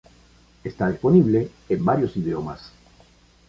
[0.63, 2.71] Está disponible en varios idiomas.